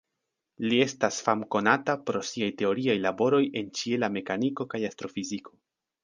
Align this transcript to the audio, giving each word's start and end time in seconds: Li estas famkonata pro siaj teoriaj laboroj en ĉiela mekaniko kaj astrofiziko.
Li 0.69 0.77
estas 0.83 1.17
famkonata 1.25 1.95
pro 2.07 2.21
siaj 2.29 2.49
teoriaj 2.61 2.95
laboroj 3.01 3.41
en 3.61 3.69
ĉiela 3.81 4.09
mekaniko 4.15 4.67
kaj 4.73 4.81
astrofiziko. 4.89 5.55